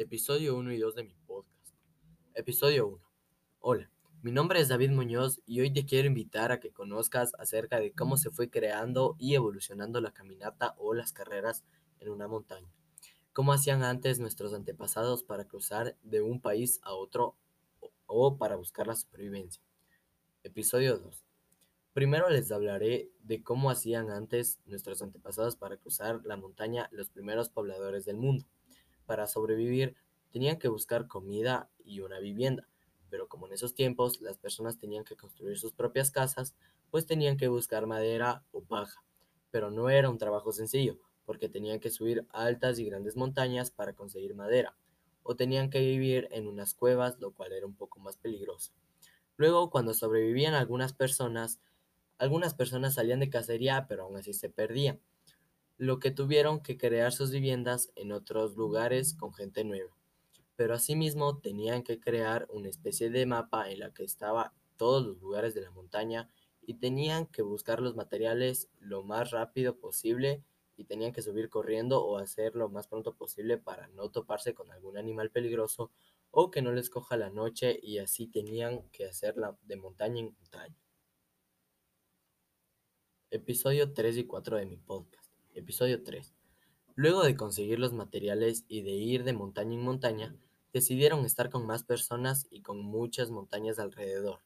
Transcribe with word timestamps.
Episodio 0.00 0.56
1 0.56 0.72
y 0.72 0.78
2 0.78 0.94
de 0.94 1.04
mi 1.04 1.14
podcast. 1.26 1.74
Episodio 2.32 2.88
1. 2.88 2.98
Hola, 3.58 3.90
mi 4.22 4.32
nombre 4.32 4.58
es 4.58 4.68
David 4.68 4.92
Muñoz 4.92 5.42
y 5.44 5.60
hoy 5.60 5.70
te 5.70 5.84
quiero 5.84 6.08
invitar 6.08 6.52
a 6.52 6.58
que 6.58 6.72
conozcas 6.72 7.32
acerca 7.38 7.78
de 7.78 7.92
cómo 7.92 8.16
se 8.16 8.30
fue 8.30 8.48
creando 8.48 9.14
y 9.18 9.34
evolucionando 9.34 10.00
la 10.00 10.14
caminata 10.14 10.74
o 10.78 10.94
las 10.94 11.12
carreras 11.12 11.64
en 11.98 12.08
una 12.08 12.28
montaña. 12.28 12.72
Cómo 13.34 13.52
hacían 13.52 13.82
antes 13.82 14.20
nuestros 14.20 14.54
antepasados 14.54 15.22
para 15.22 15.44
cruzar 15.44 15.98
de 16.02 16.22
un 16.22 16.40
país 16.40 16.80
a 16.82 16.94
otro 16.94 17.36
o 18.06 18.38
para 18.38 18.56
buscar 18.56 18.86
la 18.86 18.96
supervivencia. 18.96 19.62
Episodio 20.44 20.96
2. 20.96 21.26
Primero 21.92 22.30
les 22.30 22.50
hablaré 22.50 23.10
de 23.22 23.42
cómo 23.42 23.68
hacían 23.70 24.08
antes 24.08 24.60
nuestros 24.64 25.02
antepasados 25.02 25.56
para 25.56 25.76
cruzar 25.76 26.22
la 26.24 26.38
montaña 26.38 26.88
los 26.90 27.10
primeros 27.10 27.50
pobladores 27.50 28.06
del 28.06 28.16
mundo. 28.16 28.46
Para 29.10 29.26
sobrevivir 29.26 29.96
tenían 30.30 30.56
que 30.56 30.68
buscar 30.68 31.08
comida 31.08 31.68
y 31.84 31.98
una 31.98 32.20
vivienda, 32.20 32.68
pero 33.08 33.26
como 33.26 33.48
en 33.48 33.52
esos 33.54 33.74
tiempos 33.74 34.20
las 34.20 34.38
personas 34.38 34.78
tenían 34.78 35.02
que 35.02 35.16
construir 35.16 35.58
sus 35.58 35.72
propias 35.72 36.12
casas, 36.12 36.54
pues 36.92 37.06
tenían 37.06 37.36
que 37.36 37.48
buscar 37.48 37.88
madera 37.88 38.44
o 38.52 38.62
paja. 38.62 39.02
Pero 39.50 39.72
no 39.72 39.90
era 39.90 40.08
un 40.10 40.18
trabajo 40.18 40.52
sencillo, 40.52 40.96
porque 41.26 41.48
tenían 41.48 41.80
que 41.80 41.90
subir 41.90 42.24
altas 42.30 42.78
y 42.78 42.84
grandes 42.84 43.16
montañas 43.16 43.72
para 43.72 43.94
conseguir 43.94 44.36
madera, 44.36 44.76
o 45.24 45.34
tenían 45.34 45.70
que 45.70 45.80
vivir 45.80 46.28
en 46.30 46.46
unas 46.46 46.74
cuevas, 46.74 47.18
lo 47.18 47.32
cual 47.32 47.52
era 47.52 47.66
un 47.66 47.74
poco 47.74 47.98
más 47.98 48.16
peligroso. 48.16 48.70
Luego, 49.36 49.70
cuando 49.70 49.92
sobrevivían 49.92 50.54
algunas 50.54 50.92
personas, 50.92 51.58
algunas 52.16 52.54
personas 52.54 52.94
salían 52.94 53.18
de 53.18 53.28
cacería, 53.28 53.86
pero 53.88 54.04
aún 54.04 54.16
así 54.16 54.34
se 54.34 54.50
perdían 54.50 55.00
lo 55.80 55.98
que 55.98 56.10
tuvieron 56.10 56.60
que 56.60 56.76
crear 56.76 57.10
sus 57.10 57.30
viviendas 57.30 57.90
en 57.96 58.12
otros 58.12 58.54
lugares 58.54 59.14
con 59.14 59.32
gente 59.32 59.64
nueva. 59.64 59.96
Pero 60.54 60.74
asimismo 60.74 61.38
tenían 61.38 61.82
que 61.82 61.98
crear 61.98 62.46
una 62.50 62.68
especie 62.68 63.08
de 63.08 63.24
mapa 63.24 63.70
en 63.70 63.78
la 63.78 63.94
que 63.94 64.04
estaba 64.04 64.52
todos 64.76 65.06
los 65.06 65.18
lugares 65.22 65.54
de 65.54 65.62
la 65.62 65.70
montaña 65.70 66.28
y 66.60 66.74
tenían 66.74 67.24
que 67.24 67.40
buscar 67.40 67.80
los 67.80 67.96
materiales 67.96 68.68
lo 68.78 69.02
más 69.04 69.30
rápido 69.30 69.78
posible 69.78 70.44
y 70.76 70.84
tenían 70.84 71.14
que 71.14 71.22
subir 71.22 71.48
corriendo 71.48 72.04
o 72.04 72.18
hacer 72.18 72.56
lo 72.56 72.68
más 72.68 72.86
pronto 72.86 73.14
posible 73.14 73.56
para 73.56 73.88
no 73.88 74.10
toparse 74.10 74.52
con 74.52 74.70
algún 74.70 74.98
animal 74.98 75.30
peligroso 75.30 75.90
o 76.30 76.50
que 76.50 76.60
no 76.60 76.72
les 76.72 76.90
coja 76.90 77.16
la 77.16 77.30
noche 77.30 77.80
y 77.82 77.96
así 78.00 78.26
tenían 78.26 78.82
que 78.90 79.06
hacerla 79.06 79.56
de 79.62 79.76
montaña 79.76 80.20
en 80.20 80.36
montaña. 80.38 80.76
Episodio 83.30 83.94
3 83.94 84.18
y 84.18 84.24
4 84.26 84.58
de 84.58 84.66
mi 84.66 84.76
podcast. 84.76 85.19
Episodio 85.52 86.04
3. 86.04 86.32
Luego 86.94 87.24
de 87.24 87.34
conseguir 87.34 87.80
los 87.80 87.92
materiales 87.92 88.64
y 88.68 88.82
de 88.82 88.92
ir 88.92 89.24
de 89.24 89.32
montaña 89.32 89.74
en 89.74 89.82
montaña, 89.82 90.36
decidieron 90.72 91.24
estar 91.24 91.50
con 91.50 91.66
más 91.66 91.82
personas 91.82 92.46
y 92.50 92.62
con 92.62 92.80
muchas 92.80 93.30
montañas 93.30 93.80
alrededor, 93.80 94.40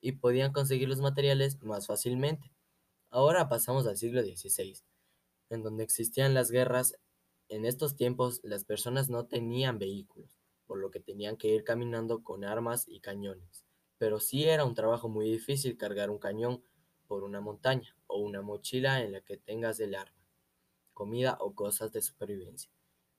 y 0.00 0.12
podían 0.12 0.52
conseguir 0.52 0.88
los 0.88 1.00
materiales 1.00 1.60
más 1.62 1.88
fácilmente. 1.88 2.52
Ahora 3.10 3.48
pasamos 3.48 3.88
al 3.88 3.96
siglo 3.96 4.22
XVI, 4.22 4.76
en 5.50 5.64
donde 5.64 5.82
existían 5.82 6.32
las 6.32 6.52
guerras. 6.52 6.94
En 7.48 7.66
estos 7.66 7.96
tiempos 7.96 8.40
las 8.44 8.64
personas 8.64 9.10
no 9.10 9.26
tenían 9.26 9.80
vehículos, 9.80 10.38
por 10.68 10.78
lo 10.78 10.92
que 10.92 11.00
tenían 11.00 11.36
que 11.36 11.48
ir 11.48 11.64
caminando 11.64 12.22
con 12.22 12.44
armas 12.44 12.86
y 12.86 13.00
cañones. 13.00 13.64
Pero 13.98 14.20
sí 14.20 14.44
era 14.44 14.64
un 14.64 14.74
trabajo 14.74 15.08
muy 15.08 15.28
difícil 15.28 15.76
cargar 15.76 16.08
un 16.08 16.18
cañón 16.18 16.62
por 17.08 17.24
una 17.24 17.40
montaña 17.40 17.96
o 18.06 18.20
una 18.20 18.42
mochila 18.42 19.02
en 19.02 19.10
la 19.10 19.20
que 19.22 19.36
tengas 19.36 19.80
el 19.80 19.96
arma 19.96 20.19
comida 21.00 21.38
o 21.40 21.54
cosas 21.54 21.92
de 21.92 22.02
supervivencia. 22.02 22.70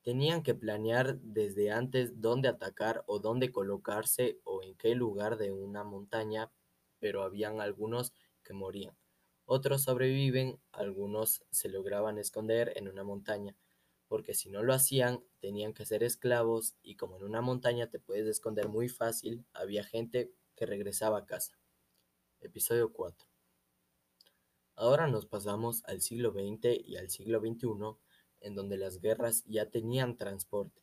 Tenían 0.04 0.44
que 0.44 0.54
planear 0.54 1.18
desde 1.22 1.72
antes 1.72 2.22
dónde 2.22 2.48
atacar 2.48 3.04
o 3.08 3.18
dónde 3.18 3.52
colocarse 3.52 4.40
o 4.44 4.62
en 4.62 4.76
qué 4.76 4.94
lugar 4.94 5.40
de 5.40 5.52
una 5.52 5.84
montaña, 5.84 6.52
pero 7.00 7.23
habían 7.23 7.60
algunos 7.60 8.14
que 8.44 8.54
morían. 8.54 8.95
Otros 9.45 9.82
sobreviven, 9.82 10.60
algunos 10.72 11.44
se 11.50 11.70
lograban 11.70 12.20
esconder 12.20 12.72
en 12.76 12.88
una 12.88 13.04
montaña, 13.04 13.55
porque 14.08 14.36
si 14.36 14.52
no 14.52 14.61
lo 14.61 14.76
hacían 14.76 15.23
tenían 15.39 15.73
que 15.73 15.88
ser 15.88 16.04
esclavos 16.04 16.76
y 16.84 16.98
como 16.98 17.17
en 17.17 17.23
una 17.23 17.42
montaña 17.42 17.89
te 17.89 17.98
puedes 17.98 18.28
esconder 18.28 18.70
muy 18.70 18.89
fácil, 18.89 19.44
había 19.54 19.84
gente 19.84 20.32
que 20.55 20.67
regresaba 20.67 21.17
a 21.17 21.26
casa. 21.26 21.58
Episodio 22.42 22.94
4. 22.94 23.30
Ahora 24.81 25.05
nos 25.05 25.27
pasamos 25.27 25.83
al 25.86 26.02
siglo 26.02 26.31
XX 26.31 26.83
y 26.83 26.97
al 26.97 27.11
siglo 27.11 27.39
XXI, 27.39 27.67
en 28.39 28.55
donde 28.55 28.77
las 28.77 28.99
guerras 28.99 29.43
ya 29.45 29.69
tenían 29.69 30.17
transporte, 30.17 30.81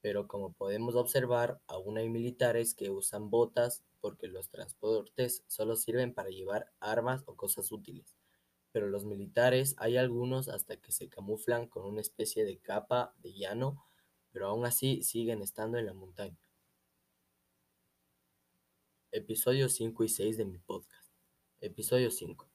pero 0.00 0.26
como 0.28 0.54
podemos 0.54 0.94
observar, 0.94 1.60
aún 1.66 1.98
hay 1.98 2.08
militares 2.08 2.72
que 2.72 2.88
usan 2.88 3.28
botas 3.28 3.84
porque 4.00 4.28
los 4.28 4.48
transportes 4.48 5.44
solo 5.46 5.76
sirven 5.76 6.14
para 6.14 6.30
llevar 6.30 6.72
armas 6.80 7.22
o 7.26 7.36
cosas 7.36 7.70
útiles. 7.70 8.16
Pero 8.72 8.88
los 8.88 9.04
militares 9.04 9.74
hay 9.76 9.98
algunos 9.98 10.48
hasta 10.48 10.78
que 10.78 10.92
se 10.92 11.10
camuflan 11.10 11.66
con 11.66 11.84
una 11.84 12.00
especie 12.00 12.46
de 12.46 12.56
capa 12.56 13.14
de 13.18 13.34
llano, 13.34 13.84
pero 14.32 14.46
aún 14.46 14.64
así 14.64 15.02
siguen 15.02 15.42
estando 15.42 15.76
en 15.76 15.84
la 15.84 15.92
montaña. 15.92 16.40
Episodio 19.12 19.68
5 19.68 20.02
y 20.02 20.08
6 20.08 20.38
de 20.38 20.46
mi 20.46 20.56
podcast. 20.56 21.12
Episodio 21.60 22.10
5. 22.10 22.53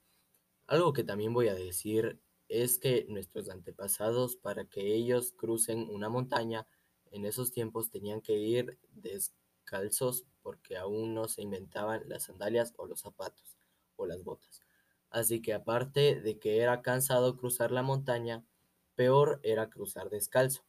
Algo 0.69 0.93
que 0.93 1.03
también 1.03 1.33
voy 1.33 1.47
a 1.47 1.55
decir 1.55 2.21
es 2.47 2.77
que 2.77 3.07
nuestros 3.09 3.49
antepasados, 3.49 4.35
para 4.35 4.65
que 4.65 4.93
ellos 4.93 5.33
crucen 5.35 5.89
una 5.89 6.09
montaña, 6.09 6.67
en 7.09 7.25
esos 7.25 7.51
tiempos 7.51 7.89
tenían 7.89 8.21
que 8.21 8.37
ir 8.37 8.77
descalzos 8.91 10.27
porque 10.43 10.77
aún 10.77 11.15
no 11.15 11.27
se 11.27 11.41
inventaban 11.41 12.03
las 12.07 12.25
sandalias 12.25 12.75
o 12.77 12.85
los 12.85 12.99
zapatos 12.99 13.57
o 13.95 14.05
las 14.05 14.23
botas. 14.23 14.61
Así 15.09 15.41
que 15.41 15.55
aparte 15.55 16.21
de 16.21 16.37
que 16.37 16.59
era 16.59 16.83
cansado 16.83 17.35
cruzar 17.35 17.71
la 17.71 17.81
montaña, 17.81 18.45
peor 18.93 19.39
era 19.41 19.71
cruzar 19.71 20.11
descalzo. 20.11 20.61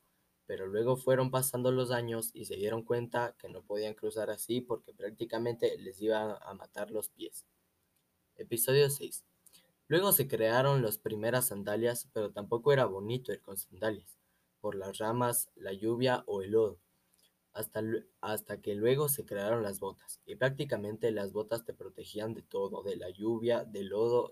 Pero 0.47 0.67
luego 0.67 0.97
fueron 0.97 1.31
pasando 1.31 1.73
los 1.73 1.91
años 1.91 2.31
y 2.33 2.47
se 2.47 2.57
dieron 2.57 2.85
cuenta 2.85 3.37
que 3.39 3.51
no 3.51 3.61
podían 3.63 3.93
cruzar 3.93 4.31
así 4.31 4.63
porque 4.63 4.95
prácticamente 4.95 5.77
les 5.77 6.01
iban 6.01 6.37
a 6.41 6.55
matar 6.55 6.91
los 6.91 7.11
pies. 7.11 7.45
Episodio 8.37 8.89
6. 8.89 9.30
Luego 9.91 10.13
se 10.13 10.29
crearon 10.29 10.83
las 10.83 10.99
primeras 10.99 11.49
sandalias, 11.49 12.09
pero 12.13 12.31
tampoco 12.31 12.73
era 12.73 12.85
bonito 12.85 13.33
ir 13.33 13.43
con 13.43 13.57
sandalias, 13.57 14.21
por 14.61 14.77
las 14.77 14.99
ramas, 14.99 15.51
la 15.57 15.73
lluvia 15.73 16.23
o 16.29 16.43
el 16.43 16.53
lodo, 16.53 16.79
hasta, 17.53 17.83
hasta 18.21 18.61
que 18.61 18.77
luego 18.77 19.09
se 19.09 19.27
crearon 19.27 19.65
las 19.65 19.81
botas, 19.81 20.21
y 20.27 20.37
prácticamente 20.37 21.11
las 21.11 21.33
botas 21.33 21.65
te 21.65 21.75
protegían 21.75 22.35
de 22.35 22.43
todo, 22.43 22.85
de 22.85 22.95
la 22.95 23.11
lluvia, 23.11 23.65
del 23.65 23.89
lodo 23.89 24.31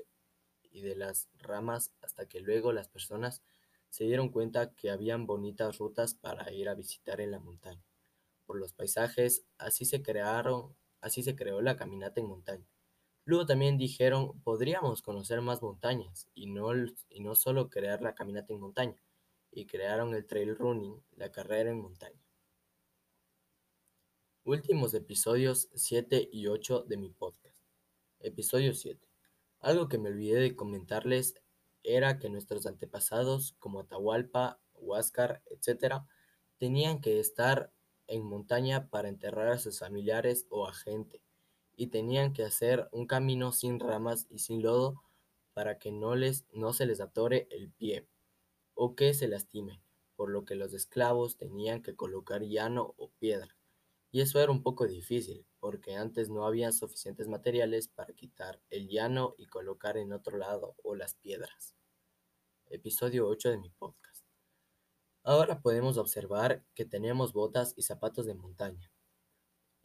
y 0.71 0.83
de 0.83 0.95
las 0.95 1.29
ramas, 1.41 1.93
hasta 2.03 2.27
que 2.27 2.39
luego 2.39 2.73
las 2.73 2.87
personas 2.89 3.43
se 3.91 4.05
dieron 4.05 4.29
cuenta 4.29 4.73
que 4.77 4.91
habían 4.91 5.27
bonitas 5.27 5.79
rutas 5.79 6.15
para 6.15 6.53
ir 6.53 6.69
a 6.69 6.75
visitar 6.75 7.21
en 7.21 7.33
la 7.33 7.41
montaña. 7.41 7.83
Por 8.47 8.61
los 8.61 8.75
paisajes, 8.75 9.45
así 9.59 9.87
se 9.87 10.05
crearon, 10.05 10.77
así 11.01 11.25
se 11.25 11.35
creó 11.35 11.61
la 11.63 11.77
caminata 11.77 12.21
en 12.21 12.29
montaña. 12.29 12.78
Luego 13.29 13.45
también 13.45 13.77
dijeron, 13.77 14.41
podríamos 14.41 15.03
conocer 15.03 15.43
más 15.43 15.61
montañas 15.61 16.31
y 16.35 16.47
no, 16.47 16.71
y 17.11 17.21
no 17.21 17.35
solo 17.35 17.69
crear 17.69 18.01
la 18.01 18.15
caminata 18.15 18.55
en 18.55 18.61
montaña. 18.61 18.97
Y 19.51 19.67
crearon 19.67 20.15
el 20.15 20.27
trail 20.27 20.57
running, 20.57 20.99
la 21.15 21.31
carrera 21.31 21.71
en 21.71 21.79
montaña. 21.79 22.19
Últimos 24.45 24.95
episodios 24.95 25.69
7 25.75 26.31
y 26.33 26.47
8 26.47 26.85
de 26.85 26.97
mi 26.97 27.11
podcast. 27.11 27.61
Episodio 28.21 28.73
7. 28.73 29.07
Algo 29.61 29.89
que 29.89 29.99
me 29.99 30.09
olvidé 30.09 30.41
de 30.41 30.57
comentarles 30.57 31.35
era 31.83 32.19
que 32.19 32.31
nuestros 32.31 32.65
antepasados, 32.65 33.57
como 33.59 33.81
Atahualpa, 33.81 34.59
Huáscar, 34.73 35.43
etc., 35.51 35.97
tenían 36.57 37.03
que 37.03 37.21
estar 37.21 37.75
en 38.07 38.25
montaña 38.25 38.89
para 38.89 39.11
enterrar 39.11 39.49
a 39.49 39.59
sus 39.59 39.81
familiares 39.81 40.47
o 40.49 40.67
a 40.67 40.73
gente 40.73 41.21
y 41.79 41.87
tenían 41.87 42.33
que 42.33 42.43
hacer 42.43 42.89
un 42.91 43.07
camino 43.07 43.53
sin 43.53 43.79
ramas 43.79 44.27
y 44.29 44.41
sin 44.41 44.63
lodo 44.63 45.01
para 45.55 45.79
que 45.79 45.93
no, 45.93 46.17
les, 46.17 46.45
no 46.53 46.73
se 46.73 46.87
les 46.87 47.01
atore 47.01 47.47
el 47.53 47.71
pie 47.71 48.09
o 48.75 48.97
que 48.97 49.15
se 49.15 49.29
lastime, 49.29 49.81
por 50.17 50.29
lo 50.29 50.45
que 50.45 50.57
los 50.57 50.75
esclavos 50.75 51.37
tenían 51.37 51.81
que 51.81 51.95
colocar 51.95 52.43
llano 52.43 52.95
o 52.99 53.11
piedra. 53.21 53.57
Y 54.11 54.23
eso 54.23 54.41
era 54.41 54.51
un 54.51 54.65
poco 54.65 54.89
difícil, 54.89 55.47
porque 55.61 55.95
antes 55.95 56.29
no 56.31 56.47
había 56.47 56.73
suficientes 56.73 57.29
materiales 57.29 57.87
para 57.87 58.13
quitar 58.13 58.61
el 58.71 58.89
llano 58.89 59.37
y 59.39 59.47
colocar 59.47 59.99
en 59.99 60.13
otro 60.13 60.37
lado 60.37 60.75
o 60.83 60.97
las 60.97 61.15
piedras. 61.15 61.77
Episodio 62.71 63.29
8 63.29 63.51
de 63.51 63.59
mi 63.59 63.71
podcast. 63.71 64.25
Ahora 65.23 65.61
podemos 65.61 65.97
observar 65.97 66.65
que 66.75 66.85
tenemos 66.85 67.33
botas 67.33 67.73
y 67.77 67.83
zapatos 67.83 68.27
de 68.27 68.35
montaña. 68.35 68.91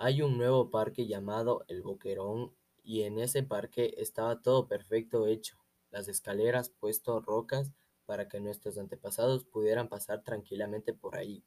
Hay 0.06 0.22
un 0.22 0.38
nuevo 0.38 0.70
parque 0.70 1.08
llamado 1.08 1.64
El 1.70 1.82
Boquerón 1.82 2.54
y 2.84 3.04
en 3.04 3.20
ese 3.20 3.42
parque 3.42 3.94
estaba 4.00 4.42
todo 4.42 4.68
perfecto 4.68 5.28
hecho, 5.28 5.58
las 5.92 6.10
escaleras 6.10 6.68
puesto 6.68 7.22
rocas 7.22 7.72
para 8.06 8.28
que 8.28 8.42
nuestros 8.42 8.78
antepasados 8.78 9.46
pudieran 9.46 9.88
pasar 9.88 10.22
tranquilamente 10.22 10.94
por 10.94 11.16
ahí. 11.16 11.46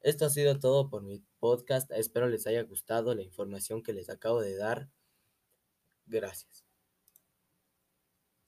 Esto 0.00 0.24
ha 0.24 0.30
sido 0.30 0.58
todo 0.60 0.88
por 0.88 1.02
mi 1.02 1.22
podcast. 1.40 1.90
Espero 1.90 2.26
les 2.26 2.46
haya 2.46 2.62
gustado 2.62 3.14
la 3.14 3.20
información 3.20 3.82
que 3.82 3.92
les 3.92 4.08
acabo 4.08 4.40
de 4.40 4.56
dar. 4.56 4.88
Gracias. 6.06 6.69